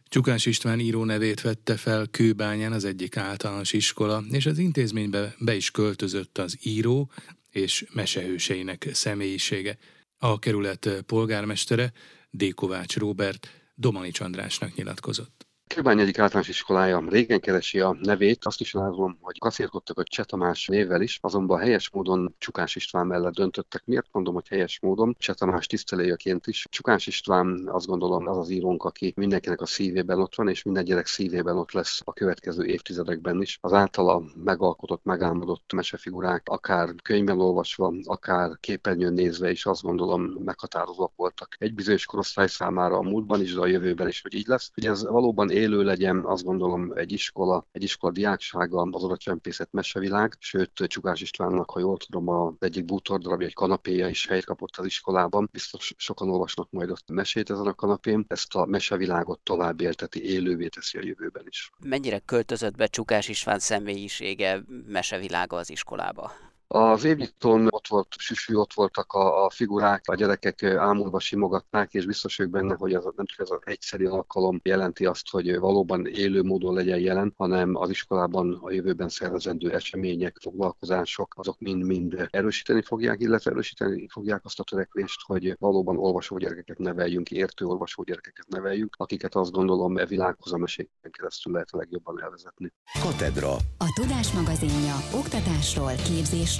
Csukás 0.04 0.46
István 0.46 0.80
író 0.80 1.04
nevét 1.04 1.42
vette 1.42 1.78
fel 1.78 2.06
Kőbányán 2.12 2.72
az 2.72 2.86
egyik 2.86 3.18
általános 3.18 3.74
iskola, 3.74 4.22
és 4.32 4.46
az 4.46 4.58
intézménybe 4.58 5.34
be 5.40 5.54
is 5.54 5.72
költözött 5.72 6.38
az 6.38 6.58
író 6.62 7.12
és 7.52 7.86
mesehőseinek 7.94 8.90
személyisége. 8.92 9.78
A 10.18 10.40
kerület 10.40 10.90
polgármestere, 11.06 11.92
D. 12.30 12.54
Róbert, 12.94 13.48
Domani 13.76 14.12
Csandrásnak 14.12 14.76
nyilatkozott. 14.76 15.51
Kőbány 15.76 16.00
egyik 16.00 16.20
általános 16.20 16.50
iskolája 16.50 17.04
régen 17.10 17.40
keresi 17.40 17.80
a 17.80 17.98
nevét, 18.02 18.46
azt 18.46 18.62
is 18.62 18.74
látom, 18.74 19.18
hogy 19.22 19.40
kaszírkodtak 19.40 19.98
a 19.98 20.04
Cseh 20.04 20.26
Tamás 20.26 20.68
névvel 20.68 21.02
is, 21.02 21.20
azonban 21.22 21.60
helyes 21.60 21.90
módon 21.90 22.36
Csukás 22.38 22.76
István 22.76 23.08
mellett 23.08 23.34
döntöttek. 23.34 23.82
Miért 23.86 24.08
mondom, 24.12 24.34
hogy 24.34 24.48
helyes 24.48 24.80
módon? 24.82 25.16
Cseh 25.20 25.36
Tamás 25.36 25.68
tiszteléjeként 25.68 26.48
is. 26.48 26.68
Csukás 26.70 27.08
István 27.08 27.70
azt 27.72 27.86
gondolom 27.86 28.28
az 28.28 28.38
az 28.38 28.50
írónk, 28.50 28.84
aki 28.84 29.14
mindenkinek 29.16 29.62
a 29.62 29.66
szívében 29.66 30.20
ott 30.20 30.36
van, 30.36 30.48
és 30.48 30.64
minden 30.64 30.84
gyerek 30.84 31.06
szívében 31.06 31.58
ott 31.58 31.72
lesz 31.72 32.02
a 32.06 32.14
következő 32.14 32.66
évtizedekben 32.66 33.42
is. 33.42 33.58
Az 33.62 33.74
általa 33.74 34.24
megalkotott, 34.44 35.04
megálmodott 35.04 35.74
mesefigurák, 35.74 36.48
akár 36.50 36.90
könyvben 37.04 37.40
olvasva, 37.40 37.94
akár 38.04 38.50
képernyőn 38.60 39.14
nézve 39.14 39.52
is 39.52 39.66
azt 39.66 39.82
gondolom 39.82 40.22
meghatározóak 40.22 41.14
voltak. 41.16 41.56
Egy 41.60 41.74
bizonyos 41.74 42.06
korosztály 42.06 42.48
számára 42.48 42.98
a 42.98 43.02
múltban 43.02 43.42
is, 43.42 43.54
de 43.54 43.62
a 43.62 43.68
jövőben 43.68 44.08
is, 44.08 44.22
hogy 44.22 44.34
így 44.34 44.48
lesz. 44.48 44.72
Hogy 44.74 44.86
ez 44.86 45.08
valóban 45.08 45.50
élő 45.62 45.84
legyen, 45.84 46.26
azt 46.26 46.44
gondolom 46.44 46.92
egy 46.96 47.12
iskola, 47.12 47.68
egy 47.72 47.84
iskola 47.84 48.12
diáksága, 48.12 48.82
az 48.92 49.04
odacsempészet 49.04 49.72
mesevilág, 49.72 50.34
sőt 50.40 50.72
Csukás 50.74 51.22
Istvánnak, 51.22 51.72
ha 51.72 51.80
jól 51.80 51.98
tudom, 51.98 52.28
az 52.30 52.54
egyik 52.60 52.86
bútordarabja, 52.86 53.48
egy 53.48 53.54
kanapéja 53.54 54.08
is 54.08 54.28
helyet 54.28 54.46
kapott 54.46 54.78
az 54.78 54.86
iskolában. 54.86 55.50
Biztos 55.52 55.94
sokan 55.98 56.30
olvasnak 56.30 56.70
majd 56.72 56.90
ott 56.90 57.10
mesét 57.12 57.50
ezen 57.50 57.68
a 57.68 57.74
kanapén. 57.74 58.26
Ezt 58.28 58.56
a 58.56 58.66
mesevilágot 58.66 59.40
tovább 59.40 59.82
élteti, 59.82 60.24
élővé 60.24 60.68
teszi 60.68 60.98
a 60.98 61.04
jövőben 61.04 61.44
is. 61.48 61.72
Mennyire 61.84 62.20
költözött 62.20 62.76
be 62.76 62.88
Csukás 62.88 63.28
István 63.28 63.60
személyisége, 63.60 64.64
mesevilága 64.88 65.58
az 65.58 65.70
iskolába? 65.70 66.32
Az 66.74 67.04
évnyiton 67.04 67.68
ott 67.70 67.88
volt 67.88 68.08
süsű, 68.18 68.56
ott 68.56 68.74
voltak 68.74 69.14
a, 69.14 69.46
a 69.46 69.50
figurák, 69.50 70.02
a 70.06 70.16
gyerekek 70.16 70.64
ámulva 70.64 71.20
simogatták, 71.20 71.94
és 71.94 72.06
biztos 72.06 72.38
vagyok 72.38 72.52
benne, 72.52 72.76
hogy 72.76 72.94
az 72.94 73.04
nem 73.16 73.26
csak 73.26 73.40
ez 73.40 73.50
az 73.50 73.60
egyszeri 73.64 74.06
alkalom 74.06 74.60
jelenti 74.64 75.06
azt, 75.06 75.30
hogy 75.30 75.60
valóban 75.60 76.06
élő 76.06 76.44
módon 76.44 76.74
legyen 76.74 77.00
jelen, 77.00 77.34
hanem 77.38 77.76
az 77.76 77.90
iskolában 77.90 78.60
a 78.62 78.72
jövőben 78.72 79.10
szervezendő 79.10 79.72
események, 79.72 80.38
foglalkozások, 80.42 81.34
azok 81.38 81.60
mind-mind 81.60 82.28
erősíteni 82.30 82.82
fogják, 82.82 83.20
illetve 83.20 83.52
erősíteni 83.52 84.08
fogják 84.08 84.46
azt 84.46 84.60
a 84.60 84.64
törekvést, 84.64 85.22
hogy 85.26 85.56
valóban 85.60 85.98
olvasó 85.98 86.38
gyerekeket 86.38 86.78
neveljünk, 86.78 87.32
értő 87.32 87.66
olvasó 87.66 88.04
gyerekeket 88.04 88.48
neveljünk, 88.48 88.96
akiket 88.98 89.36
azt 89.36 89.52
gondolom 89.52 89.98
e 89.98 90.06
világhoz 90.06 90.54
a 90.54 90.58
meséken 90.58 91.12
keresztül 91.12 91.54
lehet 91.54 91.70
a 91.72 91.78
legjobban 91.78 92.22
elvezetni. 92.22 92.74
Katedra. 93.02 93.52
A 93.78 93.94
Tudás 93.96 94.32
magazinja 94.32 94.96
oktatásról, 95.16 95.92
képzésről, 95.92 96.60